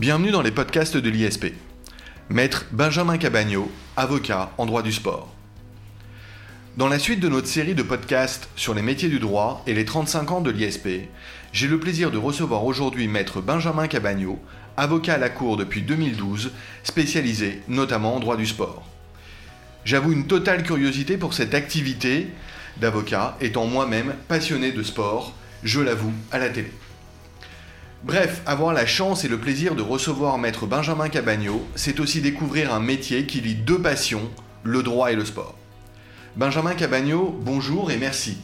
[0.00, 1.52] Bienvenue dans les podcasts de l'ISP.
[2.30, 5.30] Maître Benjamin Cabagno, avocat en droit du sport.
[6.78, 9.84] Dans la suite de notre série de podcasts sur les métiers du droit et les
[9.84, 10.88] 35 ans de l'ISP,
[11.52, 14.38] j'ai le plaisir de recevoir aujourd'hui Maître Benjamin Cabagno,
[14.78, 18.88] avocat à la Cour depuis 2012, spécialisé notamment en droit du sport.
[19.84, 22.28] J'avoue une totale curiosité pour cette activité
[22.78, 26.70] d'avocat, étant moi-même passionné de sport, je l'avoue, à la télé.
[28.02, 32.72] Bref, avoir la chance et le plaisir de recevoir maître Benjamin Cabagno, c'est aussi découvrir
[32.72, 34.30] un métier qui lie deux passions,
[34.62, 35.54] le droit et le sport.
[36.34, 38.38] Benjamin Cabagno, bonjour et merci.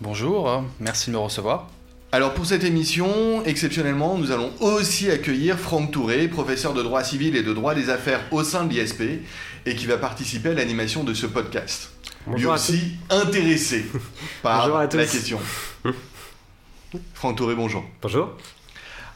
[0.00, 1.68] Bonjour, merci de me recevoir.
[2.12, 7.36] Alors pour cette émission, exceptionnellement, nous allons aussi accueillir Franck Touré, professeur de droit civil
[7.36, 9.02] et de droit des affaires au sein de l'ISP,
[9.66, 11.90] et qui va participer à l'animation de ce podcast.
[12.34, 13.84] Lui aussi intéressé
[14.42, 15.38] par la question.
[17.14, 17.84] Franck Touré, bonjour.
[18.02, 18.30] Bonjour.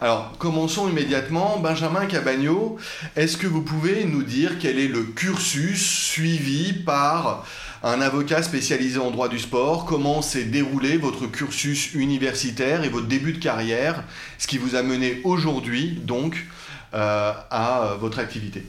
[0.00, 1.58] Alors, commençons immédiatement.
[1.58, 2.78] Benjamin Cabagno,
[3.16, 7.44] est-ce que vous pouvez nous dire quel est le cursus suivi par
[7.82, 9.84] un avocat spécialisé en droit du sport?
[9.84, 14.04] Comment s'est déroulé votre cursus universitaire et votre début de carrière,
[14.38, 16.46] ce qui vous a mené aujourd'hui, donc,
[16.94, 18.64] euh, à votre activité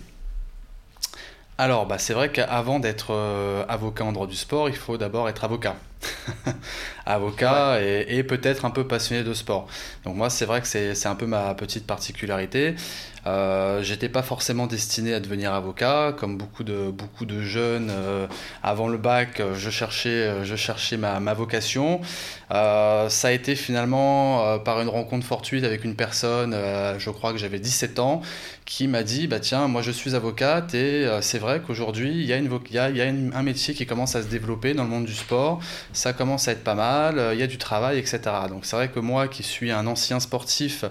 [1.61, 5.29] alors, bah, c'est vrai qu'avant d'être euh, avocat en droit du sport, il faut d'abord
[5.29, 5.75] être avocat.
[7.05, 9.67] avocat et, peut-être un peu passionné de sport.
[10.03, 12.73] Donc moi, c'est vrai que c'est un peu ma petite particularité.
[13.27, 17.91] Euh, J'étais pas forcément destiné à devenir avocat, comme beaucoup de, beaucoup de jeunes.
[17.91, 18.25] Euh,
[18.63, 22.01] avant le bac, je cherchais, je cherchais ma, ma vocation.
[22.51, 26.55] Euh, ça a été finalement euh, par une rencontre fortuite avec une personne,
[26.97, 28.21] je crois que j'avais 17 ans,
[28.71, 32.33] qui m'a dit bah tiens moi je suis avocate et c'est vrai qu'aujourd'hui il y
[32.33, 34.89] a, une, y a, y a un métier qui commence à se développer dans le
[34.89, 35.59] monde du sport
[35.93, 38.21] ça commence à être pas mal, euh, il y a du travail, etc.
[38.49, 40.85] Donc c'est vrai que moi qui suis un ancien sportif,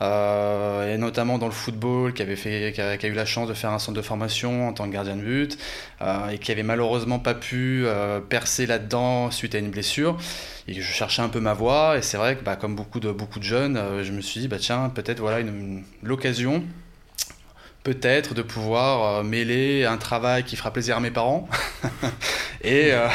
[0.00, 3.54] euh, et notamment dans le football, qui, avait fait, qui a, eu la chance de
[3.54, 5.58] faire un centre de formation en tant que gardien de but,
[6.00, 7.84] euh, et qui avait malheureusement pas pu
[8.28, 10.16] percer là-dedans suite à une blessure,
[10.68, 13.12] et je cherchais un peu ma voie, et c'est vrai que bah, comme beaucoup de,
[13.12, 15.44] beaucoup de jeunes, je me suis dit, bah, tiens, peut-être voilà
[16.02, 16.64] l'occasion
[17.84, 21.48] peut-être de pouvoir euh, mêler un travail qui fera plaisir à mes parents
[22.62, 23.08] et euh,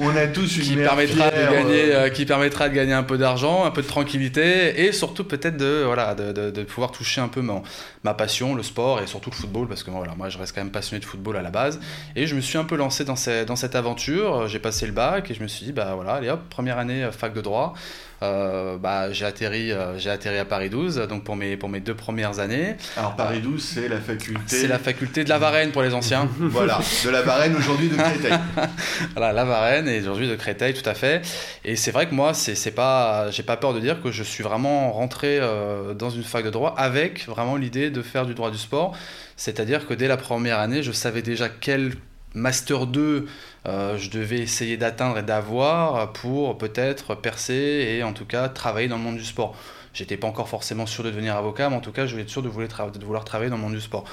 [0.00, 3.18] on a tous une qui permettra de gagner euh, qui permettra de gagner un peu
[3.18, 7.28] d'argent un peu de tranquillité et surtout peut-être de voilà de, de, pouvoir toucher un
[7.28, 7.62] peu ma,
[8.02, 10.62] ma passion le sport et surtout le football parce que voilà moi je reste quand
[10.62, 11.78] même passionné de football à la base
[12.16, 14.48] et je me suis un peu lancé dans, ces, dans cette aventure.
[14.48, 17.08] J'ai passé le bac et je me suis dit bah voilà allez hop première année
[17.12, 17.74] fac de droit
[18.22, 21.80] euh, bah, j'ai atterri, euh, j'ai atterri à Paris 12, donc pour mes, pour mes
[21.80, 22.76] deux premières années.
[22.96, 24.40] Alors Paris 12, c'est la faculté.
[24.46, 26.28] C'est la faculté de la Varenne pour les anciens.
[26.38, 28.32] voilà, de la Varenne aujourd'hui de Créteil.
[29.16, 31.22] voilà, la Varenne et aujourd'hui de Créteil, tout à fait.
[31.64, 34.22] Et c'est vrai que moi, c'est, c'est pas, j'ai pas peur de dire que je
[34.22, 38.34] suis vraiment rentré euh, dans une fac de droit avec vraiment l'idée de faire du
[38.34, 38.96] droit du sport.
[39.36, 41.94] C'est-à-dire que dès la première année, je savais déjà quel
[42.34, 43.26] Master 2,
[43.66, 48.88] euh, je devais essayer d'atteindre et d'avoir pour peut-être percer et en tout cas travailler
[48.88, 49.54] dans le monde du sport.
[49.94, 52.30] J'étais pas encore forcément sûr de devenir avocat, mais en tout cas, je voulais être
[52.30, 54.04] sûr de vouloir, travailler dans le monde du sport.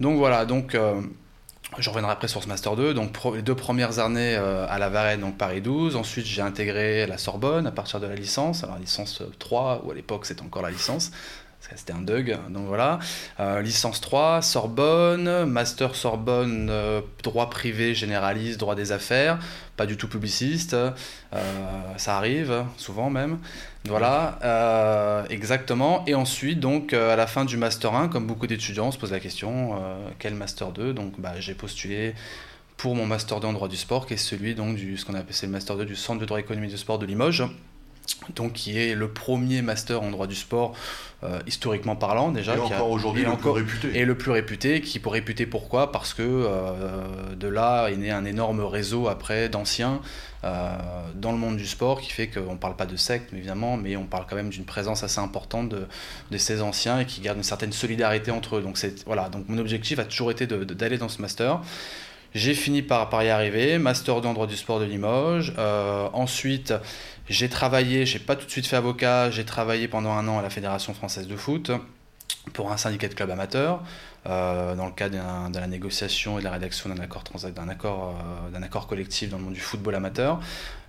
[0.00, 1.00] Donc voilà, donc euh,
[1.78, 2.94] je reviendrai après sur ce Master 2.
[2.94, 5.94] Donc les deux premières années euh, à la Varenne, donc Paris 12.
[5.96, 8.64] Ensuite, j'ai intégré la Sorbonne à partir de la licence.
[8.64, 11.12] Alors licence 3, ou à l'époque c'était encore la licence
[11.74, 12.98] c'était un Doug, donc voilà.
[13.40, 19.38] Euh, licence 3, Sorbonne, Master Sorbonne, euh, droit privé généraliste, droit des affaires,
[19.76, 20.90] pas du tout publiciste, euh,
[21.96, 23.38] ça arrive, souvent même.
[23.84, 26.04] Voilà, exactement.
[26.06, 29.12] Et ensuite, donc, à la fin du Master 1, comme beaucoup d'étudiants, on se pose
[29.12, 29.80] la question,
[30.18, 32.14] quel Master 2 Donc, bah, j'ai postulé
[32.76, 35.48] pour mon Master 2 en droit du sport, qui est celui donc, du, appelle le
[35.48, 37.44] Master 2 du Centre de droit économique du sport de Limoges
[38.34, 40.74] donc qui est le premier master en droit du sport
[41.24, 43.98] euh, historiquement parlant déjà et encore aujourd'hui le plus réputé.
[43.98, 45.90] et le plus réputé qui pour réputer pourquoi?
[45.90, 50.00] Parce que euh, de là est né un énorme réseau après d'anciens
[50.44, 50.76] euh,
[51.14, 53.96] dans le monde du sport qui fait qu'on ne parle pas de secte évidemment mais
[53.96, 55.86] on parle quand même d'une présence assez importante de,
[56.30, 58.62] de, ces anciens et qui gardent une certaine solidarité entre eux.
[58.62, 59.28] Donc c'est voilà.
[59.28, 61.60] Donc mon objectif a toujours été d'aller dans ce master
[62.36, 65.52] j'ai fini par, par y arriver, master 2 en droit du sport de Limoges.
[66.12, 66.74] ensuite,
[67.28, 70.42] j'ai travaillé, j'ai pas tout de suite fait avocat, j'ai travaillé pendant un an à
[70.42, 71.72] la Fédération française de foot
[72.52, 73.82] pour un syndicat de club amateur.
[74.26, 75.16] Dans le cadre
[75.50, 77.22] de la négociation et de la rédaction d'un accord,
[77.54, 78.14] d'un accord,
[78.52, 80.40] d'un accord collectif dans le monde du football amateur.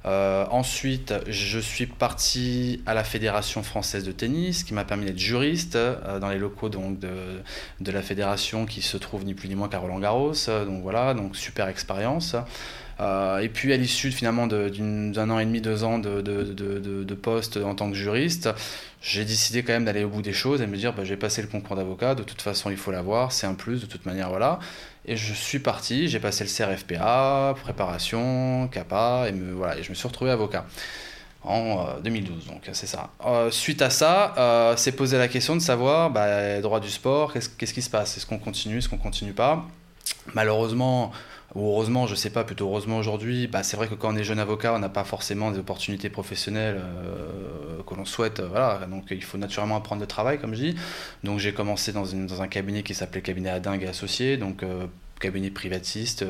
[0.06, 5.78] ensuite, je suis parti à la Fédération française de tennis, qui m'a permis d'être juriste
[5.78, 7.42] dans les locaux donc, de,
[7.80, 10.34] de, la fédération qui se trouve ni plus ni moins qu'à Roland Garros.
[10.48, 12.36] donc voilà, donc super expérience.
[13.00, 17.04] Euh, et puis à l'issue finalement d'un an et demi, deux ans de, de, de,
[17.04, 18.50] de, poste en tant que juriste,
[19.02, 21.42] j'ai décidé quand même d'aller au bout des choses et me dire bah, j'ai passé
[21.44, 24.30] le concours d'avocat, de toute façon il faut l'avoir, c'est un plus, de toute manière
[24.30, 24.60] voilà.
[25.06, 29.90] Et je suis parti, j'ai passé le CRFPA, préparation, CAPA, et, me, voilà, et je
[29.90, 30.66] me suis retrouvé avocat
[31.44, 32.36] en 2012.
[32.36, 33.10] Euh, donc c'est ça.
[33.26, 37.34] Euh, suite à ça, euh, c'est posé la question de savoir, bah, droit du sport,
[37.34, 38.18] qu'est-ce qui se passe?
[38.18, 39.66] Est-ce qu'on continue, est-ce qu'on continue pas?
[40.34, 41.12] Malheureusement,
[41.58, 44.40] heureusement, je sais pas, plutôt heureusement aujourd'hui, bah, c'est vrai que quand on est jeune
[44.40, 48.40] avocat, on n'a pas forcément des opportunités professionnelles euh, que l'on souhaite.
[48.40, 50.76] Euh, voilà, donc il faut naturellement apprendre le travail, comme je dis.
[51.24, 54.86] Donc j'ai commencé dans, un cabinet qui s'appelait Cabinet Adingue et Associés, donc euh,
[55.20, 56.26] cabinet privatiste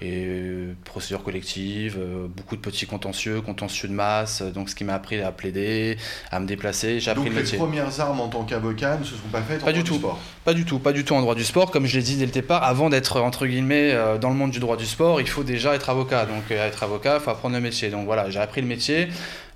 [0.00, 4.84] et euh, procédure collective, euh, beaucoup de petits contentieux, contentieux de masse, donc ce qui
[4.84, 5.98] m'a appris à plaider,
[6.30, 7.00] à me déplacer.
[7.00, 7.58] J'ai appris donc le métier.
[7.58, 9.88] les premières armes en tant qu'avocat ne se sont pas faites pas en du droit
[9.88, 9.94] tout.
[9.94, 11.70] du sport Pas du tout, pas du tout en droit du sport.
[11.70, 14.50] Comme je l'ai dit dès le départ, avant d'être entre guillemets euh, dans le monde
[14.50, 16.24] du droit du sport, il faut déjà être avocat.
[16.24, 17.90] Donc être avocat, il faut apprendre le métier.
[17.90, 19.08] Donc voilà, j'ai appris le métier.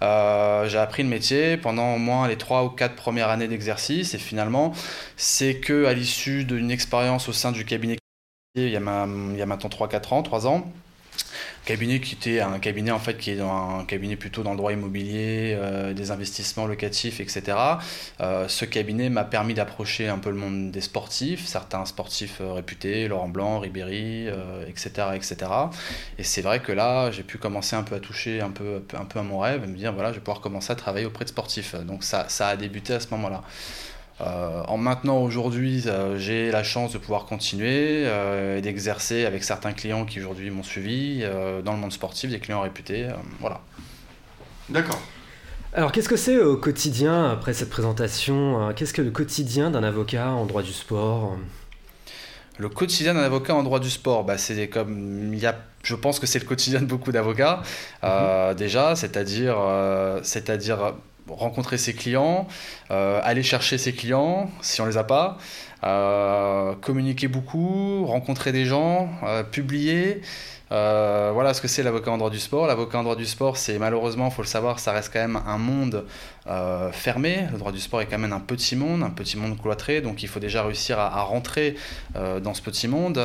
[0.02, 4.19] j'ai appris le métier pendant au moins les trois ou quatre premières années d'exercice et
[4.19, 4.72] finalement
[5.16, 7.96] c'est que à l'issue d'une expérience au sein du cabinet
[8.56, 10.72] il y a, maintenant 3-4 ans, 3 ans.
[11.64, 14.56] Cabinet qui était un cabinet en fait qui est dans un cabinet plutôt dans le
[14.56, 17.56] droit immobilier, euh, des investissements locatifs, etc.
[18.20, 22.52] Euh, ce cabinet m'a permis d'approcher un peu le monde des sportifs, certains sportifs euh,
[22.52, 24.28] réputés, Laurent Blanc, Ribéry,
[24.68, 25.36] etc., etc.
[26.18, 29.04] Et c'est vrai que là, j'ai pu commencer un peu à toucher un peu, un
[29.04, 31.24] peu à mon rêve et me dire voilà, je vais pouvoir commencer à travailler auprès
[31.24, 31.74] de sportifs.
[31.74, 33.42] Donc ça, ça a débuté à ce moment-là.
[34.20, 39.43] Euh, en maintenant aujourd'hui, euh, j'ai la chance de pouvoir continuer euh, et d'exercer avec
[39.43, 41.25] certains clients qui aujourd'hui m'ont suivi
[41.64, 43.08] dans le monde sportif, des clients réputés.
[43.40, 43.61] voilà.
[44.69, 45.00] D'accord.
[45.72, 50.28] Alors, qu'est-ce que c'est au quotidien, après cette présentation, qu'est-ce que le quotidien d'un avocat
[50.28, 51.37] en droit du sport
[52.58, 55.34] Le quotidien d'un avocat en droit du sport, bah, c'est comme.
[55.34, 57.62] Y a, je pense que c'est le quotidien de beaucoup d'avocats,
[58.05, 58.55] mhm.
[58.55, 59.56] déjà, c'est-à-dire.
[60.22, 60.94] c'est-à-dire
[61.29, 62.47] rencontrer ses clients,
[62.91, 65.38] euh, aller chercher ses clients si on les a pas,
[66.81, 70.22] communiquer beaucoup, rencontrer des gens, euh, publier.
[70.70, 72.66] voilà ce que c'est l'avocat en droit du sport.
[72.66, 75.58] L'avocat en droit du sport, c'est malheureusement, faut le savoir, ça reste quand même un
[75.58, 76.04] monde
[76.92, 77.46] fermé.
[77.52, 80.22] Le droit du sport est quand même un petit monde, un petit monde cloîtré, donc
[80.22, 81.76] il faut déjà réussir à, rentrer
[82.14, 83.19] dans ce petit monde.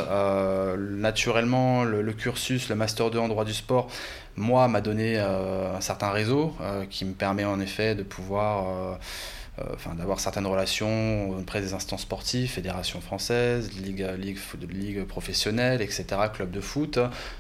[0.78, 3.88] naturellement, le, cursus, le master 2 en droit du sport,
[4.40, 8.68] moi, m'a donné euh, un certain réseau euh, qui me permet en effet de pouvoir
[8.68, 8.96] euh, euh,
[9.74, 14.38] enfin, d'avoir certaines relations auprès des instances sportives, fédération française, ligue, ligue,
[14.70, 17.00] ligue professionnelle, etc., club de foot.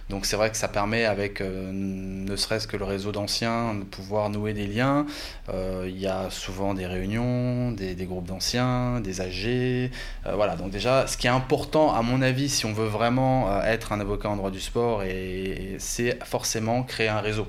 [0.09, 3.83] Donc c'est vrai que ça permet avec euh, ne serait-ce que le réseau d'anciens de
[3.83, 5.05] pouvoir nouer des liens.
[5.49, 9.91] Euh, il y a souvent des réunions, des, des groupes d'anciens, des AG.
[10.33, 13.91] voilà, donc déjà ce qui est important à mon avis si on veut vraiment être
[13.91, 15.03] un avocat en droit du sport,
[15.77, 17.47] c'est forcément créer un réseau.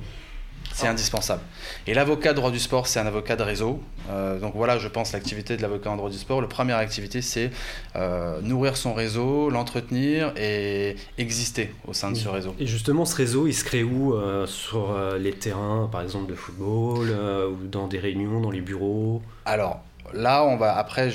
[0.80, 1.42] C'est indispensable.
[1.86, 3.80] Et l'avocat droit du sport, c'est un avocat de réseau.
[4.08, 6.40] Euh, donc voilà, je pense, l'activité de l'avocat en droit du sport.
[6.40, 7.50] La première activité, c'est
[7.96, 12.54] euh, nourrir son réseau, l'entretenir et exister au sein de ce réseau.
[12.58, 16.34] Et justement, ce réseau, il se crée où euh, Sur les terrains, par exemple, de
[16.34, 19.22] football, ou dans des réunions, dans les bureaux?
[19.44, 19.82] Alors,
[20.14, 21.10] là, on va après,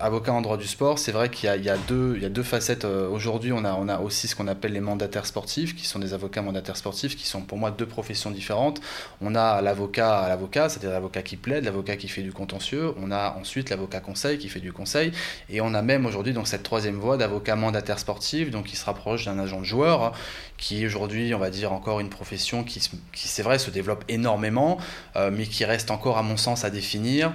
[0.00, 2.84] avocat en droit du sport, c'est vrai qu'il y, a, deux, facettes.
[2.84, 6.42] Euh, aujourd'hui, on a, aussi ce qu'on appelle les mandataires sportifs, qui sont des avocats
[6.42, 8.80] mandataires sportifs, qui sont pour moi deux professions différentes.
[9.20, 12.92] On a l'avocat à l'avocat, c'est-à-dire l'avocat qui plaide, l'avocat qui fait du contentieux.
[13.02, 15.12] On a ensuite l'avocat conseil qui fait du conseil,
[15.48, 18.84] et on a même aujourd'hui donc cette troisième voie d'avocat mandataire sportif, donc qui se
[18.84, 20.12] rapproche d'un agent de joueur,
[20.56, 22.80] qui aujourd'hui, on va dire encore une profession qui,
[23.12, 24.78] qui c'est vrai, se développe énormément,
[25.16, 27.32] euh, mais qui reste encore à mon sens à définir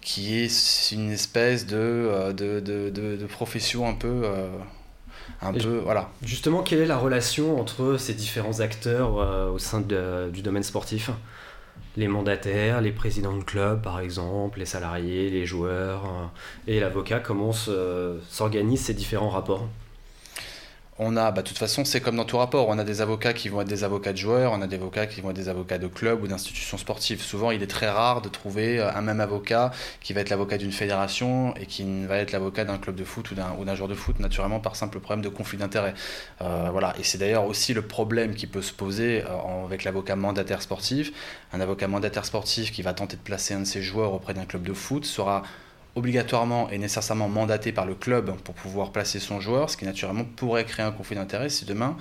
[0.00, 4.22] qui est une espèce de, euh, de, de, de, profession un peu...
[4.24, 4.48] Euh,
[5.42, 6.10] un peu, voilà.
[6.22, 11.10] Justement, quelle est la relation entre ces différents acteurs euh, au sein du domaine sportif?
[11.96, 16.30] Les mandataires, les présidents de club par exemple, les salariés, les joueurs
[16.66, 19.68] et l'avocat, comment s'organisent ces différents rapports?
[21.02, 22.68] On a, bah, de toute façon, c'est comme dans tout rapport.
[22.68, 25.06] On a des avocats qui vont être des avocats de joueurs, on a des avocats
[25.06, 27.22] qui vont être des avocats de clubs ou d'institutions sportives.
[27.22, 29.70] Souvent, il est très rare de trouver euh, un même avocat
[30.02, 33.30] qui va être l'avocat d'une fédération et qui va être l'avocat d'un club de foot
[33.30, 35.94] ou d'un joueur de foot, naturellement par simple problème de conflit d'intérêt.
[36.42, 36.94] Euh, voilà.
[36.98, 41.12] Et c'est d'ailleurs aussi le problème qui peut se poser euh, avec l'avocat mandataire sportif.
[41.54, 44.44] Un avocat mandataire sportif qui va tenter de placer un de ses joueurs auprès d'un
[44.44, 45.44] club de foot sera
[45.94, 50.24] obligatoirement et nécessairement mandaté par le club pour pouvoir placer son joueur, ce qui naturellement
[50.24, 51.96] pourrait créer un conflit d'intérêts si demain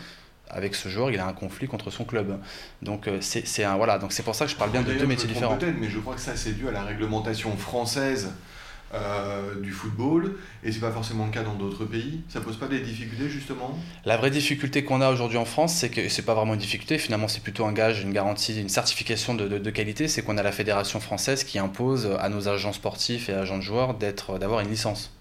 [0.50, 2.40] avec ce joueur, il a un conflit contre son club.
[2.82, 5.06] Donc euh, c'est un voilà, donc c'est pour ça que je parle bien de deux
[5.06, 5.58] métiers différents.
[5.58, 8.32] Peut-être, mais je crois que ça c'est dû à la réglementation française
[8.94, 12.22] euh, du football et c'est pas forcément le cas dans d'autres pays.
[12.30, 13.78] Ça pose pas des difficultés justement?
[14.06, 16.98] La vraie difficulté qu'on a aujourd'hui en France, c'est que c'est pas vraiment une difficulté.
[16.98, 20.08] Finalement, c'est plutôt un gage, une garantie, une certification de, de, de qualité.
[20.08, 23.64] C'est qu'on a la fédération française qui impose à nos agents sportifs et agents de
[23.64, 25.12] joueurs d'avoir une licence.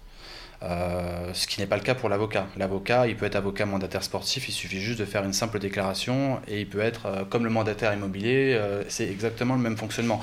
[0.61, 2.47] Euh, ce qui n'est pas le cas pour l'avocat.
[2.57, 6.41] L'avocat, il peut être avocat mandataire sportif, il suffit juste de faire une simple déclaration
[6.49, 10.21] et il peut être euh, comme le mandataire immobilier, euh, c'est exactement le même fonctionnement.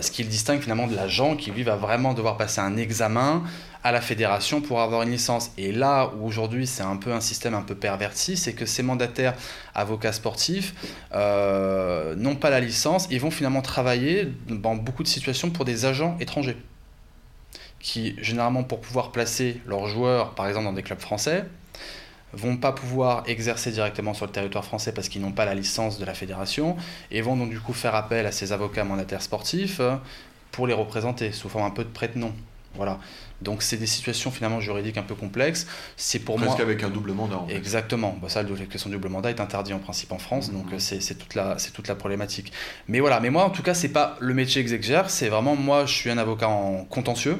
[0.00, 3.44] ce qui le distingue finalement de l'agent qui lui va vraiment devoir passer un examen
[3.84, 5.52] à la fédération pour avoir une licence.
[5.56, 8.82] Et là où aujourd'hui c'est un peu un système un peu perverti, c'est que ces
[8.82, 9.34] mandataires
[9.72, 10.74] avocats sportifs
[11.12, 16.16] n'ont pas la licence, ils vont finalement travailler dans beaucoup de situations pour des agents
[16.18, 16.56] étrangers
[17.86, 21.44] qui, généralement, pour pouvoir placer leurs joueurs, par exemple, dans des clubs français,
[22.32, 26.00] vont pas pouvoir exercer directement sur le territoire français parce qu'ils n'ont pas la licence
[26.00, 26.76] de la fédération
[27.12, 29.80] et vont donc du coup faire appel à ces avocats mandataires sportifs
[30.50, 32.32] pour les représenter sous forme un peu de prête-nom.
[32.74, 32.98] Voilà.
[33.40, 35.68] Donc c'est des situations finalement juridiques un peu complexes.
[35.96, 37.36] C'est pour Presque moi avec un double mandat.
[37.36, 37.54] En fait.
[37.54, 38.18] Exactement.
[38.20, 40.80] Bah, ça, la question du double mandat est interdit en principe en France, donc mmh.
[40.80, 42.52] c'est toute la c'est toute la problématique.
[42.88, 43.20] Mais voilà.
[43.20, 45.14] Mais moi, en tout cas, c'est pas le métier que j'exerce.
[45.14, 47.38] C'est vraiment moi, je suis un avocat en contentieux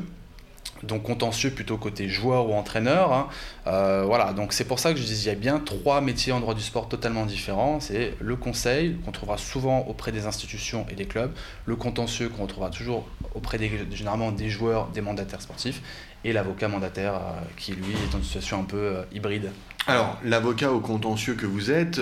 [0.87, 3.12] donc contentieux plutôt côté joueur ou entraîneur.
[3.12, 3.28] Hein.
[3.66, 6.33] Euh, voilà, donc c'est pour ça que je disais il y a bien trois métiers
[6.33, 7.81] en droit du sport totalement différents.
[7.81, 11.33] C'est le conseil qu'on trouvera souvent auprès des institutions et des clubs,
[11.66, 13.59] le contentieux qu'on retrouvera toujours auprès
[13.93, 15.83] généralement des joueurs, des mandataires sportifs,
[16.25, 19.50] et l'avocat mandataire euh, qui lui est une situation un peu euh, hybride.
[19.87, 22.00] Alors l'avocat au contentieux que vous êtes,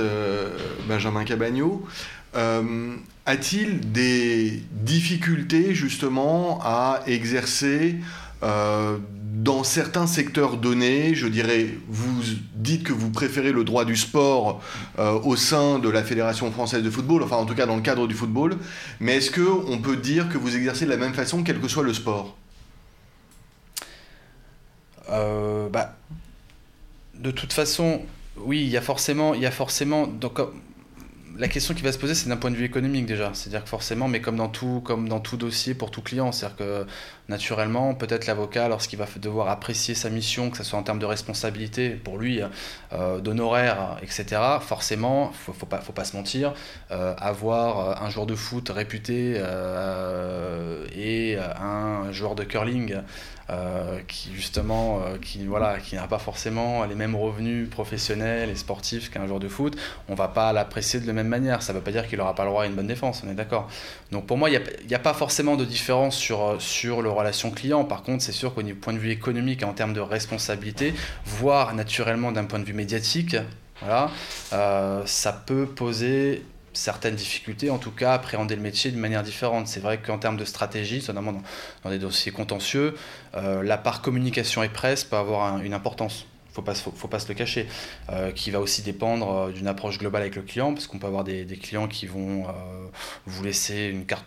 [0.89, 1.87] Benjamin Cabagno.
[3.27, 7.97] a-t-il des difficultés justement à exercer
[8.45, 8.99] euh,
[9.45, 12.23] dans certains secteurs donnés, je dirais, vous
[12.55, 14.63] dites que vous préférez le droit du sport
[14.99, 17.83] euh, au sein de la Fédération française de football, enfin en tout cas dans le
[17.83, 18.57] cadre du football,
[19.01, 21.83] mais est-ce qu'on peut dire que vous exercez de la même façon quel que soit
[21.83, 22.37] le sport?
[25.11, 25.97] Euh, bah,
[27.15, 28.03] De toute façon,
[28.37, 29.35] oui, il y a forcément...
[29.35, 30.39] Y a forcément donc,
[31.37, 33.31] la question qui va se poser, c'est d'un point de vue économique déjà.
[33.35, 36.57] C'est-à-dire que forcément, mais comme dans tout, comme dans tout dossier pour tout client, c'est-à-dire
[36.57, 36.87] que
[37.29, 41.07] naturellement, peut-être l'avocat, lorsqu'il va devoir apprécier sa mission, que ce soit en termes de
[41.07, 42.41] responsabilité pour lui,
[42.93, 46.55] euh, d'honoraires, etc., forcément, il faut, pas, faut pas se mentir,
[46.91, 52.97] euh, avoir un joueur de foot réputé euh, et un joueur de curling
[53.51, 58.55] euh, qui justement euh, qui voilà qui n'a pas forcément les mêmes revenus professionnels et
[58.57, 59.77] sportifs qu'un joueur de foot
[60.09, 61.63] on va pas l'apprécier de la même manière.
[61.63, 63.35] Ça veut pas dire qu'il aura pas le droit à une bonne défense on est
[63.35, 63.69] d'accord.
[64.13, 67.51] Donc pour moi il n'y a, a, pas forcément de différence sur sur le relation
[67.51, 67.85] client.
[67.85, 70.95] Par contre c'est sûr qu'au point de vue économique et en termes de responsabilité
[71.27, 73.37] voire naturellement d'un point de vue médiatique
[73.81, 74.11] voilà,
[74.53, 76.45] euh, ça peut poser
[76.75, 79.69] certaines difficultés, en tout cas appréhender le métier d'une manière différente.
[79.69, 81.41] C'est vrai qu'en termes de stratégie, notamment
[81.83, 82.95] dans, des dossiers contentieux,
[83.35, 86.27] euh, la part communication et presse peut avoir une importance.
[86.57, 87.67] Il ne faut, pas se le cacher,
[88.11, 91.07] euh, qui va aussi dépendre euh, d'une approche globale avec le client, parce qu'on peut
[91.09, 92.47] avoir des, clients qui vont
[93.27, 94.25] vous laisser une carte,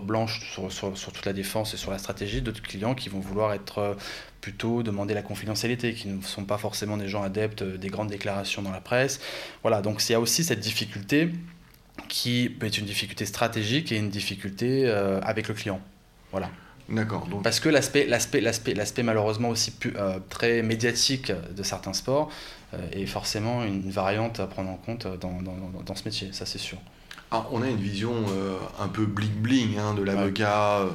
[0.00, 3.52] blanche sur, sur, toute la défense et sur la stratégie, d'autres clients qui vont vouloir
[3.52, 3.96] être
[4.40, 8.62] plutôt demander la confidentialité, qui ne sont pas forcément des gens adeptes des grandes déclarations
[8.62, 9.18] dans la presse.
[9.62, 11.32] Voilà, donc il y a aussi cette difficulté
[12.08, 15.80] qui peut être une difficulté stratégique et une difficulté euh, avec le client.
[16.30, 16.50] Voilà.
[16.88, 17.26] D'accord.
[17.42, 22.30] Parce que l'aspect, l'aspect, l'aspect, l'aspect malheureusement aussi euh, très médiatique de certains sports
[22.74, 26.46] euh, est forcément une variante à prendre en compte dans, dans, dans ce métier, ça
[26.46, 26.78] c'est sûr.
[27.30, 28.14] Alors, on a une vision
[28.80, 30.86] un peu bling-bling hein, de l'avocat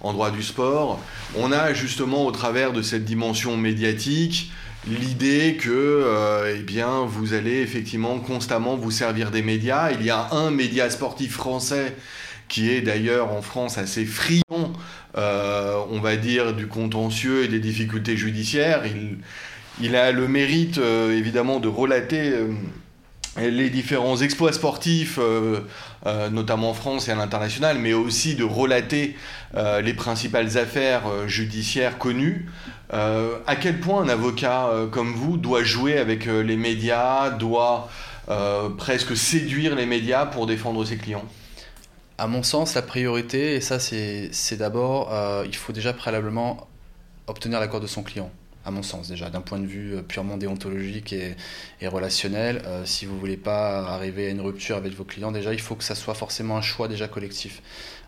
[0.00, 1.00] en droit du sport.
[1.36, 4.52] On a justement au travers de cette dimension médiatique
[4.88, 9.90] l'idée que euh, eh bien, vous allez effectivement constamment vous servir des médias.
[9.92, 11.94] Il y a un média sportif français
[12.48, 14.72] qui est d'ailleurs en France assez friand,
[15.16, 18.82] euh, on va dire, du contentieux et des difficultés judiciaires.
[18.86, 19.18] Il,
[19.80, 22.32] il a le mérite, euh, évidemment, de relater
[23.36, 25.60] les différents exploits sportifs, euh,
[26.06, 29.16] euh, notamment en France et à l'international, mais aussi de relater
[29.54, 32.48] euh, les principales affaires judiciaires connues.
[32.92, 37.88] à quel point un avocat comme vous doit jouer avec les médias, doit
[38.78, 41.24] presque séduire les médias pour défendre ses clients?
[42.18, 45.12] À mon sens, la priorité, et ça c'est d'abord,
[45.46, 46.66] il faut déjà préalablement
[47.28, 48.30] obtenir l'accord de son client
[48.64, 51.36] à mon sens déjà, d'un point de vue euh, purement déontologique et,
[51.86, 52.62] relationnel.
[52.66, 55.76] Euh, si vous voulez pas arriver à une rupture avec vos clients, déjà, il faut
[55.76, 57.62] que ça soit forcément un choix déjà collectif.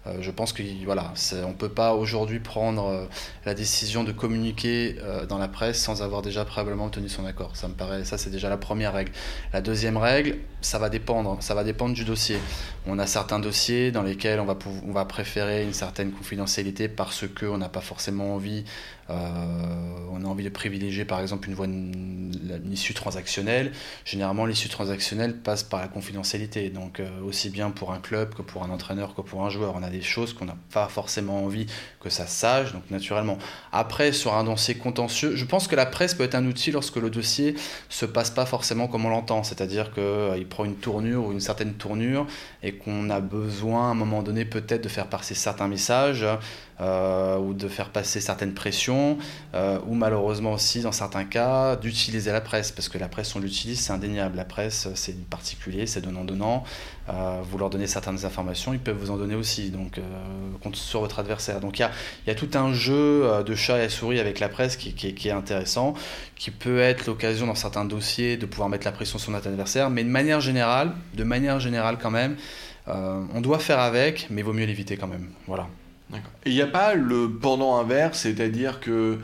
[0.06, 3.08] Euh, je pense qu'on voilà, ne peut pas aujourd'hui prendre
[3.46, 4.96] la décision de communiquer
[5.28, 7.56] dans la presse sans avoir déjà préalablement obtenu son accord.
[7.56, 9.12] Ça me paraît, ça c'est déjà la première règle.
[9.52, 12.38] La deuxième règle, ça va dépendre, ça va dépendre du dossier.
[12.86, 17.24] On a certains dossiers dans lesquels on va, on va préférer une certaine confidentialité parce
[17.28, 18.64] qu'on n'a pas forcément envie
[19.08, 22.30] on a envie privilégier par exemple une voie, une,
[22.70, 23.72] issue transactionnelle.
[24.04, 26.70] Généralement, l'issue transactionnelle passe par la confidentialité.
[26.70, 29.74] Donc, euh, aussi bien pour un club que pour un entraîneur que pour un joueur,
[29.76, 31.66] on a des choses qu'on n'a pas forcément envie
[32.00, 32.72] que ça sache.
[32.72, 33.38] Donc, naturellement.
[33.72, 36.96] Après, sur un dossier contentieux, je pense que la presse peut être un outil lorsque
[36.96, 37.54] le dossier
[37.88, 39.42] se passe pas forcément comme on l'entend.
[39.42, 42.26] C'est-à-dire qu'il euh, prend une tournure ou une certaine tournure
[42.62, 46.26] et qu'on a besoin à un moment donné peut-être de faire passer certains messages.
[46.80, 49.18] Euh, ou de faire passer certaines pressions,
[49.54, 53.40] euh, ou malheureusement aussi, dans certains cas, d'utiliser la presse, parce que la presse, on
[53.40, 54.36] l'utilise, c'est indéniable.
[54.36, 56.64] La presse, c'est particulier, c'est donnant-donnant.
[57.10, 60.00] Euh, vous leur donnez certaines informations, ils peuvent vous en donner aussi, donc
[60.72, 61.60] sur votre adversaire.
[61.60, 61.88] Donc il
[62.26, 65.94] y a, tout un jeu de chat et souris avec la presse qui, est intéressant,
[66.36, 69.90] qui peut être l'occasion dans certains dossiers de pouvoir mettre la pression sur notre adversaire,
[69.90, 72.36] mais de manière générale, de manière générale quand même,
[72.86, 75.28] on doit faire avec, mais vaut mieux l'éviter quand même.
[75.46, 75.68] Voilà.
[76.46, 79.18] Il n'y a pas le pendant inverse, c'est-à-dire que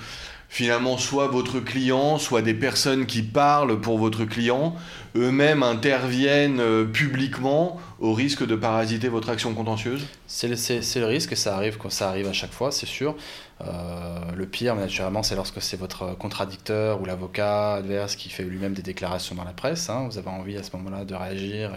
[0.49, 4.75] finalement, soit votre client, soit des personnes qui parlent pour votre client,
[5.15, 11.57] eux-mêmes interviennent euh, publiquement au risque de parasiter votre action contentieuse C'est le, risque, ça
[11.57, 13.17] arrive ça arrive à chaque fois, c'est sûr.
[13.61, 18.73] Euh, le pire, naturellement, c'est lorsque c'est votre contradicteur ou l'avocat adverse qui fait lui-même
[18.73, 19.91] des déclarations dans la presse.
[19.91, 20.07] Hein.
[20.09, 21.73] Vous avez envie à ce moment-là de réagir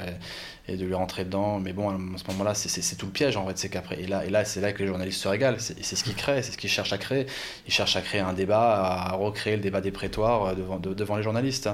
[0.67, 1.59] et, de lui rentrer dedans.
[1.59, 3.57] Mais bon, à ce moment-là, c'est tout le piège en fait.
[3.57, 5.57] C'est qu'après, et là, c'est là que les journalistes se régalent.
[5.59, 7.25] C'est ce qu'ils créent, c'est ce qu'ils cherchent à créer.
[7.67, 11.23] Ils cherchent à créer un débat, à recréer le débat des prétoires euh, devant, les
[11.23, 11.69] journalistes.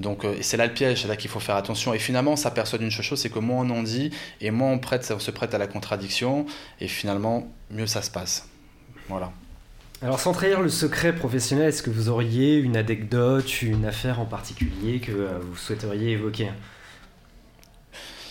[0.00, 1.92] Donc, euh, c'est là le piège, c'est là qu'il faut faire attention.
[1.94, 4.10] Et finalement, ça perçoit d'une chose, c'est que moins on dit
[4.40, 6.46] et moins on prête, se prête à la contradiction.
[6.80, 8.48] Et finalement, mieux ça se passe.
[9.08, 9.32] Voilà.
[10.02, 14.24] Alors sans trahir le secret professionnel, est-ce que vous auriez une anecdote, une affaire en
[14.24, 16.48] particulier que euh, vous souhaiteriez évoquer?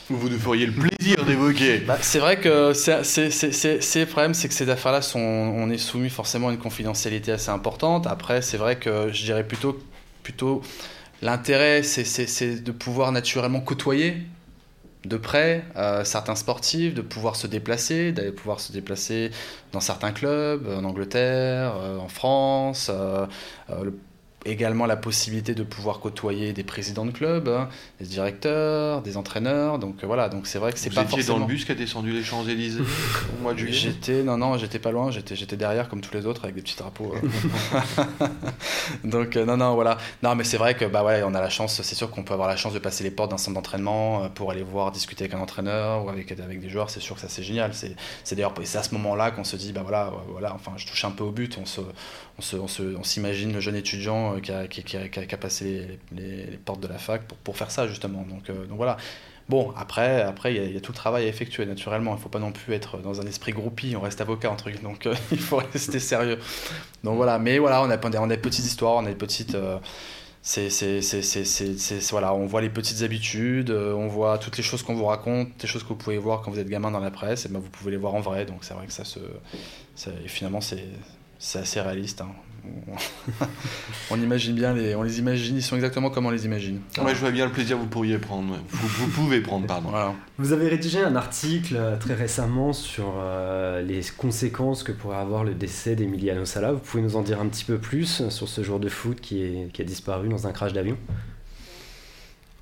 [0.09, 1.77] Vous nous feriez le plaisir d'évoquer.
[1.79, 6.09] Bah, c'est vrai que c'est, le problème, c'est que ces affaires-là, sont, on est soumis
[6.09, 8.07] forcément à une confidentialité assez importante.
[8.07, 9.79] Après, c'est vrai que je dirais plutôt,
[10.23, 10.61] plutôt
[11.21, 14.17] l'intérêt, c'est, de pouvoir naturellement côtoyer
[15.05, 19.31] de près euh, certains sportifs, de pouvoir se déplacer, d'aller pouvoir se déplacer
[19.71, 23.25] dans certains clubs, en Angleterre, euh, en France, euh,
[24.45, 29.79] également la possibilité de pouvoir côtoyer des présidents de clubs, hein, des directeurs, des entraîneurs.
[29.79, 31.39] Donc euh, voilà, donc c'est vrai que c'est pas forcément.
[31.39, 33.73] dans le bus qui a descendu les Champs Élysées au mois de juillet.
[33.73, 36.61] J'étais non non, j'étais pas loin, j'étais j'étais derrière comme tous les autres avec des
[36.61, 37.13] petits drapeaux.
[37.15, 38.27] Euh.
[39.03, 41.49] donc euh, non non voilà, non mais c'est vrai que bah ouais, on a la
[41.49, 44.29] chance, c'est sûr qu'on peut avoir la chance de passer les portes d'un centre d'entraînement
[44.29, 46.89] pour aller voir discuter avec un entraîneur ou avec avec des joueurs.
[46.89, 47.73] C'est sûr que ça c'est génial.
[47.73, 50.87] C'est c'est d'ailleurs c'est à ce moment-là qu'on se dit bah voilà voilà enfin je
[50.87, 51.81] touche un peu au but, on se
[52.53, 57.57] on s'imagine le jeune étudiant euh, qui a, passé les, portes de la fac pour,
[57.57, 58.25] faire ça justement.
[58.29, 58.97] Donc, euh, donc voilà.
[59.49, 62.11] Bon, après, après il y, a tout le travail à effectuer naturellement.
[62.11, 63.95] Il ne faut pas non plus être dans un esprit groupie.
[63.97, 66.39] On reste avocat entre guillemets, donc euh, il faut rester sérieux.
[67.03, 67.39] Donc voilà.
[67.39, 69.57] Mais voilà, on a, des petites histoires, on a des petites.
[70.41, 70.69] c'est,
[72.11, 75.67] voilà, on voit les petites habitudes, on voit toutes les choses qu'on vous raconte, des
[75.67, 77.69] choses que vous pouvez voir quand vous êtes gamin dans la presse, et ben vous
[77.69, 78.45] pouvez les voir en vrai.
[78.45, 79.19] Donc c'est vrai que ça se,
[80.07, 80.85] et finalement c'est
[81.41, 82.21] c'est assez réaliste.
[82.21, 82.29] Hein.
[84.11, 86.79] on imagine bien les, on les imagine, ils sont exactement comme on les imagine.
[87.03, 88.59] Ouais, je vois bien le plaisir que vous pourriez prendre.
[88.69, 89.89] Vous, pouvez prendre, pardon.
[90.37, 95.43] Vous avez rédigé un article euh, très récemment sur euh, les conséquences que pourrait avoir
[95.43, 96.73] le décès d'Emiliano Sala.
[96.73, 99.41] Vous pouvez nous en dire un petit peu plus sur ce joueur de foot qui,
[99.41, 100.97] est, qui a disparu dans un crash d'avion?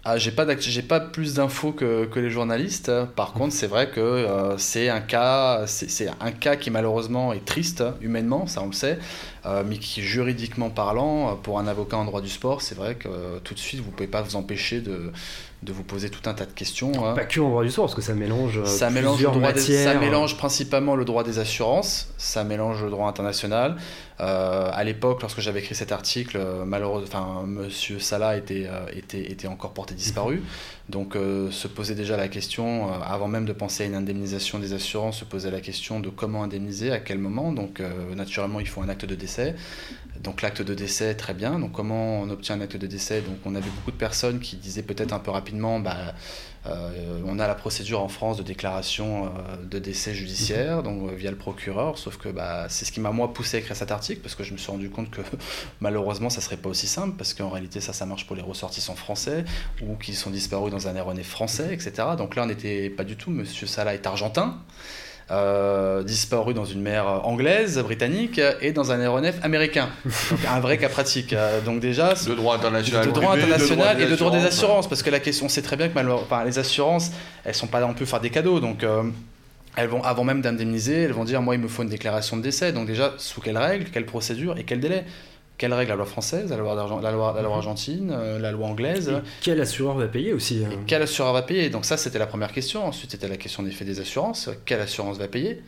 [0.06, 2.90] Ah, j'ai pas j'ai pas plus d'infos que, que, les journalistes.
[3.18, 7.44] Par contre, c'est vrai que euh, c'est un cas c'est un cas qui malheureusement est
[7.44, 8.98] triste humainement, ça on le sait,
[9.46, 13.08] euh, mais qui juridiquement parlant pour un avocat en droit du sport, c'est vrai que
[13.08, 15.12] euh, tout de suite vous pouvez pas vous empêcher de
[15.62, 16.94] de vous poser tout un tas de questions.
[17.06, 17.16] Hein.
[17.16, 19.22] Pas que en droit du sport, parce que ça mélange ça mélange,
[19.58, 23.76] ça mélange principalement le droit des assurances, ça mélange le droit international.
[24.22, 29.32] Euh, à l'époque, lorsque j'avais écrit cet article, euh, malheureusement, Monsieur Salah était, euh, était,
[29.32, 30.38] était encore porté disparu.
[30.38, 30.44] Mhm.
[30.90, 35.20] Donc, se posait déjà la question, avant même de penser à une indemnisation des assurances,
[35.20, 37.52] se posait la question de comment indemniser, à quel moment.
[37.52, 37.80] Donc,
[38.16, 39.29] naturellement, il faut un acte de décès.
[40.22, 41.60] Donc l'acte de décès, très bien.
[41.60, 43.22] Donc comment on obtient un acte de décès?
[43.22, 46.14] Donc on avait beaucoup de personnes qui disaient peut-être un peu rapidement, bah,
[46.66, 49.30] euh, on a la procédure en France de déclaration euh,
[49.64, 50.84] de décès judiciaire, mhm.
[50.84, 51.98] donc euh, via le procureur.
[51.98, 54.44] Sauf que bah, c'est ce qui m'a moi poussé à écrire cet article parce que
[54.44, 55.22] je me suis rendu compte que
[55.80, 58.96] malheureusement ça serait pas aussi simple parce qu'en réalité ça ça marche pour les ressortissants
[58.96, 59.46] français
[59.82, 62.10] ou qui sont disparus dans un aéronef français, etc.
[62.18, 63.32] Donc là on n'était pas du tout.
[63.32, 64.60] Monsieur Salah est argentin.
[65.32, 69.90] Euh, disparu dans une mer anglaise, britannique et dans un aéronef américain.
[70.32, 71.34] Donc un vrai cas pratique.
[71.34, 75.04] Euh, donc déjà, de droit international, de droit international et de droit des assurances, parce
[75.04, 77.12] que la question, on sait très bien que enfin, les assurances,
[77.46, 78.84] elles sont pas non plus faire des cadeaux, donc.
[78.84, 79.04] Euh,
[79.76, 82.42] elles vont, avant même d'indemniser, elles vont dire moi il me faut une déclaration de
[82.42, 82.74] décès.
[82.74, 85.06] Donc déjà, sous quelles règles, quelle procédure et quel délai?
[85.60, 87.02] Quelle règle la loi française, la loi, la loi,
[87.36, 87.58] la loi mhm.
[87.58, 91.70] argentine, euh, la loi anglaise Quel assureur va payer aussi hein Quel assureur va payer?
[91.70, 92.86] Donc ça, c'était la première question.
[92.88, 94.50] Ensuite, c'était la question des faits des assurances.
[94.66, 95.62] Quelle assurance va payer?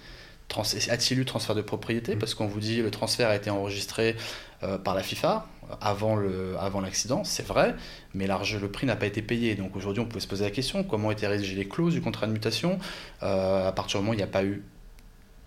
[0.89, 2.13] A-t-il eu transfert de propriété?
[2.13, 2.19] Mhm.
[2.19, 4.15] Parce qu'on vous dit le transfert a été enregistré
[4.63, 5.45] euh, par la FIFA
[5.79, 7.75] avant l'accident, avant c'est vrai,
[8.13, 9.55] mais le prix n'a pas été payé.
[9.55, 12.27] Donc aujourd'hui, on peut se poser la question comment été rédigées les clauses du contrat
[12.27, 12.79] de mutation?
[13.23, 14.63] Euh, À partir du moment où il n'y a pas eu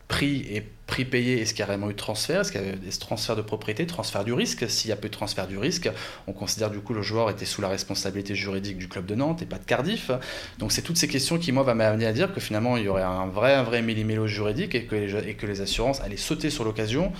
[0.08, 2.40] prix et prix payé, est-ce qu'il y a réellement eu transfert?
[2.40, 4.68] Est-ce qu'il y a eu transfert de propriété, transfert du risque?
[4.68, 5.90] S'il y a peu de transfert du risque,
[6.26, 9.42] on considère du coup le joueur était sous la responsabilité juridique du club de Nantes
[9.42, 10.10] et pas de Cardiff.
[10.58, 12.88] Donc c'est toutes ces questions qui, moi, va m'amener à dire que finalement, il y
[12.88, 16.50] aurait un vrai, un vrai millimélo juridique et que, et que les assurances allaient sauter
[16.50, 17.12] sur l'occasion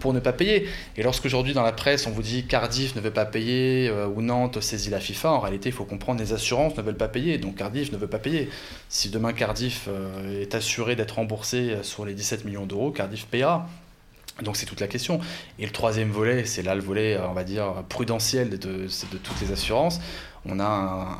[0.00, 0.68] pour ne pas payer.
[0.96, 4.22] Et lorsqu'aujourd'hui dans la presse on vous dit Cardiff ne veut pas payer euh, ou
[4.22, 7.38] Nantes saisit la FIFA, en réalité il faut comprendre les assurances ne veulent pas payer,
[7.38, 8.48] donc Cardiff ne veut pas payer.
[8.88, 12.90] Si demain Cardiff euh, est assuré d'être remboursé euh, sur les 17 millions d'euros,
[14.42, 15.20] Donc c'est toute la question.
[15.58, 19.40] Et le troisième volet, c'est là le volet, on va dire, prudentiel de, de toutes
[19.42, 20.00] les assurances
[20.44, 20.64] on a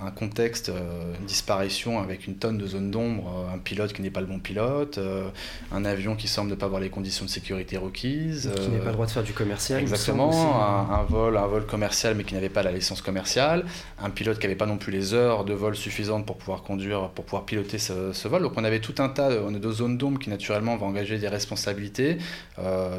[0.04, 4.02] un, contexte, euh, une disparition avec une tonne de zone d'ombre, euh, un pilote qui
[4.02, 5.28] n'est pas le bon pilote, euh,
[5.70, 8.50] un avion qui semble ne pas avoir les conditions de sécurité requises.
[8.56, 9.80] Qui n'est pas le droit de faire du commercial.
[9.80, 13.64] Exactement, un, vol, un vol commercial mais qui n'avait pas la licence commerciale,
[14.00, 17.10] un pilote qui n'avait pas non plus les heures de vol suffisantes pour pouvoir conduire,
[17.10, 18.42] pour pouvoir piloter ce, vol.
[18.42, 21.28] Donc on avait tout un tas de, de zones d'ombre qui naturellement vont engager des
[21.28, 22.18] responsabilités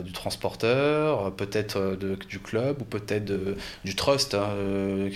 [0.03, 1.97] du transporteur, peut-être
[2.29, 3.25] du club ou peut-être
[3.83, 4.47] du trust hein,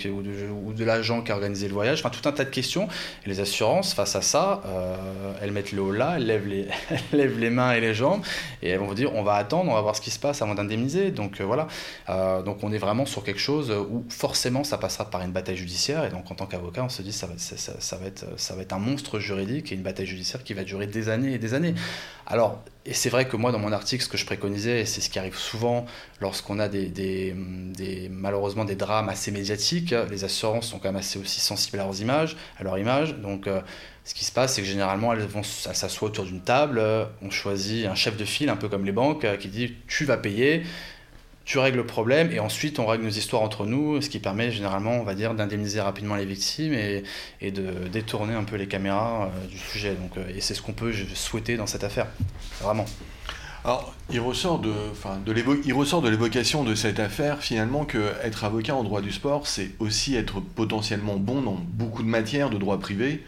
[0.06, 2.88] ou, ou de la qui a organisé le voyage, enfin tout un tas de questions.
[3.26, 6.68] Les assurances, face à ça, euh, elles mettent le haut là, elles lèvent, les,
[7.12, 8.22] lèvent les mains et les jambes,
[8.62, 10.42] et elles vont vous dire on va attendre, on va voir ce qui se passe
[10.42, 11.10] avant d'indemniser.
[11.10, 11.68] Donc euh, voilà,
[12.08, 15.56] euh, donc on est vraiment sur quelque chose où forcément ça passera par une bataille
[15.56, 18.54] judiciaire, et donc en tant qu'avocat, on se dit ça va, ça, va être, ça
[18.54, 21.38] va être un monstre juridique et une bataille judiciaire qui va durer des années et
[21.38, 21.74] des années.
[22.26, 25.10] Alors, et c'est vrai que moi, dans mon article, ce que je préconisais, c'est ce
[25.10, 25.84] qui arrive souvent
[26.22, 27.34] lorsqu'on a des,
[28.10, 32.00] malheureusement des drames assez médiatiques, les assurances sont quand même assez aussi sensibles à leurs
[32.00, 33.14] images, à leur image.
[33.16, 33.60] Donc, euh,
[34.04, 36.82] ce qui se passe, c'est que généralement, elles vont s'assoient autour d'une table,
[37.20, 40.06] on choisit un chef de file, un peu comme les banques, euh, qui dit tu
[40.06, 40.62] vas payer
[41.48, 44.50] tu règles le problème et ensuite on règle nos histoires entre nous, ce qui permet
[44.50, 47.02] généralement, d'indemniser rapidement les victimes et,
[47.50, 49.96] de détourner un peu les caméras euh, du sujet.
[50.18, 52.06] Euh, et c'est ce qu'on peut souhaiter dans cette affaire,
[52.60, 52.84] vraiment.
[53.64, 58.44] Alors, il ressort de, enfin, de il de l'évocation de cette affaire finalement que être
[58.44, 62.58] avocat en droit du sport, c'est aussi être potentiellement bon dans beaucoup de matières de
[62.58, 63.24] droit privé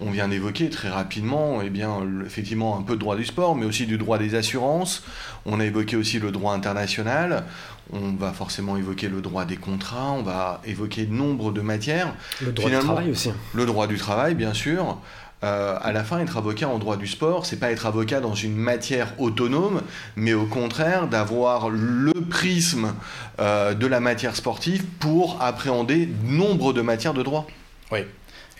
[0.00, 3.66] on vient d'évoquer très rapidement, eh bien, effectivement, un peu de droit du sport, mais
[3.66, 5.02] aussi du droit des assurances.
[5.46, 7.44] On a évoqué aussi le droit international.
[7.92, 10.12] On va forcément évoquer le droit des contrats.
[10.12, 12.14] On va évoquer nombre de matières.
[12.40, 13.30] Le droit du travail aussi.
[13.52, 14.98] Le droit du travail, bien sûr.
[15.42, 18.34] Euh, à la fin, être avocat en droit du sport, c'est pas être avocat dans
[18.34, 19.80] une matière autonome,
[20.14, 22.92] mais au contraire d'avoir le prisme
[23.40, 27.46] euh, de la matière sportive pour appréhender nombre de matières de droit.
[27.90, 28.00] Oui,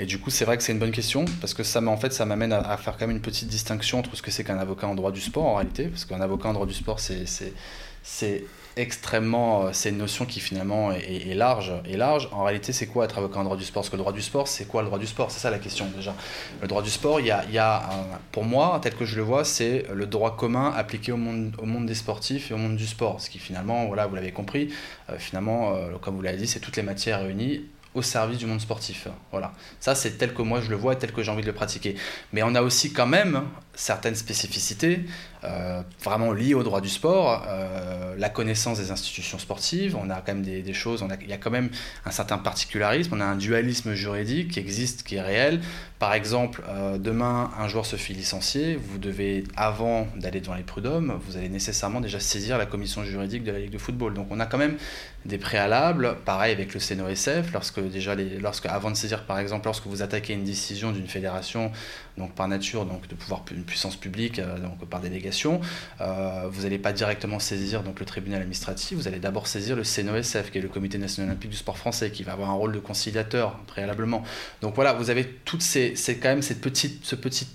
[0.00, 2.14] et du coup, c'est vrai que c'est une bonne question, parce que ça, en fait,
[2.14, 4.86] ça m'amène à, faire quand même une petite distinction entre ce que c'est qu'un avocat
[4.86, 8.44] en droit du sport, en réalité, parce qu'un avocat en droit du sport, c'est
[8.78, 11.74] extrêmement, euh, c'est une notion qui finalement est, large.
[11.84, 13.82] Et large, en réalité, c'est quoi être avocat en droit du sport?
[13.82, 15.30] Parce que le droit du sport, c'est quoi le droit du sport?
[15.30, 16.14] C'est ça la question déjà.
[16.62, 17.90] Le droit du sport, il y a,
[18.32, 21.66] pour moi, tel que je le vois, c'est le droit commun appliqué au monde, au
[21.66, 23.20] monde des sportifs et au monde du sport.
[23.20, 24.72] Ce qui finalement, voilà, vous l'avez compris,
[25.10, 28.46] euh, finalement, euh, comme vous l'avez dit, c'est toutes les matières réunies au service du
[28.46, 29.08] monde sportif.
[29.30, 29.52] Voilà.
[29.80, 31.52] Ça, c'est tel que moi je le vois et tel que j'ai envie de le
[31.52, 31.96] pratiquer.
[32.32, 33.42] Mais on a aussi quand même
[33.74, 35.04] certaines spécificités
[35.42, 40.16] euh, vraiment liées au droit du sport, euh, la connaissance des institutions sportives, on a
[40.16, 41.70] quand même des, choses, on a, il y a quand même
[42.04, 45.60] un certain particularisme, on a un dualisme juridique qui existe, qui est réel.
[45.98, 50.62] Par exemple, euh, demain, un joueur se fait licencier, vous devez, avant d'aller devant les
[50.62, 54.12] prud'hommes, vous allez nécessairement déjà saisir la commission juridique de la Ligue de football.
[54.12, 54.76] Donc on a quand même
[55.24, 59.66] des préalables, pareil avec le CNOSF, lorsque déjà les, lorsque, avant de saisir par exemple,
[59.66, 61.70] lorsque vous attaquez une décision d'une fédération,
[62.16, 65.60] donc par nature, donc de pouvoir puissance publique, euh, donc par délégation,
[66.00, 69.84] euh, vous n'allez pas directement saisir donc le tribunal administratif, vous allez d'abord saisir le
[69.84, 72.72] CNOSF, qui est le Comité national olympique du sport français, qui va avoir un rôle
[72.72, 74.22] de conciliateur préalablement.
[74.60, 77.48] Donc voilà, vous avez toutes ces, quand même cette petite, ce petit,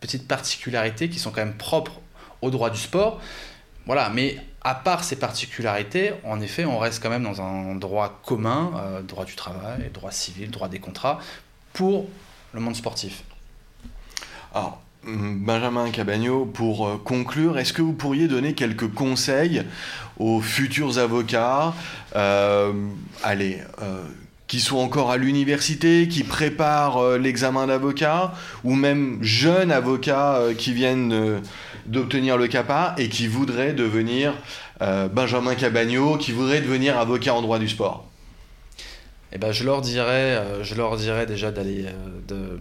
[0.00, 2.00] petite particularité qui sont quand même propres
[2.42, 3.20] au droit du sport.
[3.86, 8.20] Voilà, mais à part ces particularités, en effet, on reste quand même dans un droit
[8.24, 11.18] commun, euh, droit du travail, droit civil, droit des contrats,
[11.72, 12.08] pour
[12.52, 13.22] le monde sportif.
[14.54, 19.64] Alors, Benjamin Cabagno, pour euh, conclure, est-ce que vous pourriez donner quelques conseils
[20.18, 21.74] aux futurs avocats,
[22.14, 22.72] euh,
[23.24, 24.04] allez, euh,
[24.46, 31.40] qui sont encore à l'université, qui préparent l'examen d'avocat, ou même jeunes avocats qui viennent
[31.86, 34.34] d'obtenir le CAPA et qui voudraient devenir
[35.14, 38.06] Benjamin Cabagno, qui voudraient devenir avocat en droit du sport?
[39.32, 41.86] Eh ben, je leur dirais, je leur déjà d'aller
[42.28, 42.60] de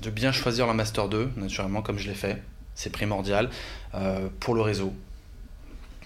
[0.00, 2.42] de bien choisir le Master 2, naturellement, comme je l'ai fait.
[2.74, 3.50] C'est primordial
[3.94, 4.92] euh, pour le réseau.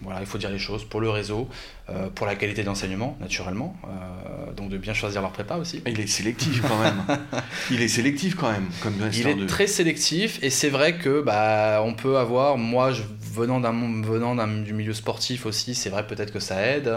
[0.02, 0.84] Voilà, il faut dire les choses.
[0.84, 1.48] Pour le réseau,
[1.90, 3.76] euh, pour la qualité d'enseignement, naturellement.
[3.84, 5.82] Euh, donc de bien choisir leur prépa aussi.
[5.86, 7.02] Il est sélectif quand même.
[7.70, 11.82] il est sélectif quand même, comme Il est très sélectif et c'est vrai que bah,
[11.84, 16.32] on peut avoir, moi je, venant, d'un, venant du milieu sportif aussi, c'est vrai peut-être
[16.32, 16.88] que ça aide.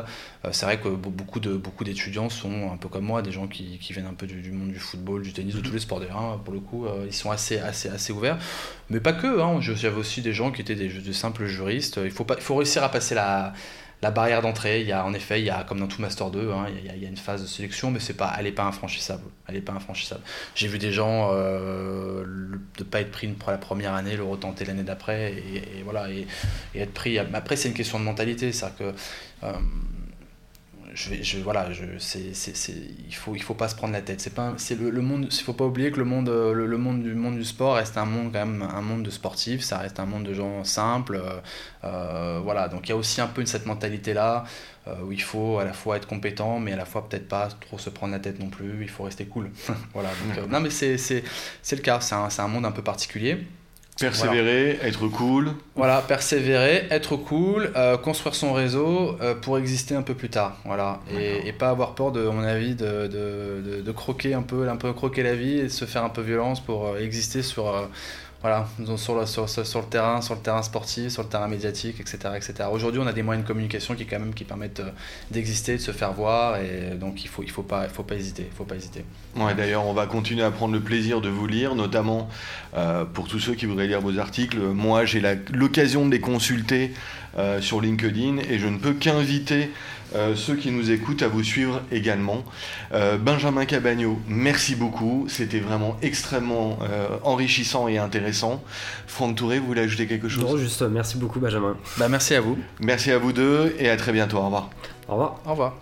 [0.46, 3.48] Euh, c'est vrai que beaucoup, de, beaucoup d'étudiants sont un peu comme moi, des gens
[3.48, 6.00] qui, qui viennent un peu du, monde du football, du tennis, de tous les sports
[6.00, 6.40] d'ailleurs.
[6.44, 8.38] Pour le coup, ils sont assez, assez, assez ouverts.
[8.90, 9.60] Mais pas que, hein.
[9.62, 12.00] j'avais aussi des gens qui étaient des, de simples juristes.
[12.04, 13.54] Il faut, pas, il faut réussir à passer la
[14.04, 16.30] la barrière d'entrée, il y a en effet, il y a comme dans tout Master
[16.30, 19.24] 2, hein, il, y a, une phase de sélection, mais c'est elle n'est pas infranchissable.
[19.66, 20.22] Pas infranchissable.
[20.56, 22.26] J'ai vu des gens euh,
[22.80, 26.28] ne pas être pris pour la première année, le retenter l'année d'après, et, voilà, et,
[26.76, 27.18] être pris.
[27.18, 28.92] Après, c'est une question de mentalité, euh,
[30.94, 32.74] je vais, je, voilà, je, c'est, c'est, c'est,
[33.08, 34.22] il faut, il faut pas se prendre la tête.
[34.22, 35.28] C'est pas, c'est le, le monde.
[35.32, 37.98] Il faut pas oublier que le monde, le, le, monde du monde du sport reste
[37.98, 39.62] un monde quand même, un monde de sportifs.
[39.62, 41.16] Ça reste un monde de gens simples.
[41.16, 41.40] Euh,
[41.84, 42.68] euh voilà.
[42.68, 44.46] Donc il y a aussi un peu cette mentalité là
[44.88, 47.48] euh, où il faut à la fois être compétent, mais à la fois peut-être pas
[47.48, 48.82] trop se prendre la tête non plus.
[48.82, 49.50] Il faut rester cool.
[49.94, 50.10] voilà.
[50.10, 51.24] Donc, euh, non, mais c'est, c'est,
[51.62, 52.00] c'est le cas.
[52.02, 53.40] C'est un, c'est un monde un peu particulier.
[54.00, 55.52] Persévérer, être cool.
[55.76, 60.58] Voilà, persévérer, être cool, euh, construire son réseau euh, pour exister un peu plus tard.
[60.66, 64.42] Voilà, et, et, pas avoir peur, de, à mon avis, de, de, de, croquer un
[64.42, 67.00] peu, un peu croquer la vie et de se faire un peu violence pour euh,
[67.00, 67.72] exister sur,
[68.44, 72.18] voilà, sur le, sur, le terrain, sur le terrain sportif, sur le terrain médiatique, etc.
[72.36, 72.54] etc.
[72.70, 74.92] Aujourd'hui, on a des moyens de communication qui, quand même, qui permettent euh,
[75.32, 78.16] d'exister, de se faire voir, et donc il ne faut, il faut, pas, faut pas
[78.16, 78.50] hésiter.
[78.76, 79.06] Hésiter.
[79.38, 82.28] Ouais, D'ailleurs, on va continuer à prendre le plaisir de vous lire, notamment
[82.76, 84.60] euh, pour tous ceux qui voudraient lire vos articles.
[84.60, 85.22] Moi, j'ai
[85.54, 86.94] l'occasion de les consulter
[87.38, 89.72] euh, sur LinkedIn, et je ne peux qu'inviter
[90.16, 92.44] euh, ceux qui nous écoutent à vous suivre également.
[92.94, 95.26] Euh, Benjamin Cabagno, merci beaucoup.
[95.28, 98.64] C'était vraiment extrêmement euh, enrichissant et intéressant.
[99.08, 100.44] Franck Touré, vous voulez ajouter quelque chose?
[100.44, 101.76] Non, juste merci beaucoup, Benjamin.
[101.98, 102.58] Bah, merci à vous.
[102.80, 104.38] Merci à vous deux et à très bientôt.
[104.38, 104.70] Au revoir.
[105.08, 105.40] Au revoir.
[105.46, 105.76] Au revoir.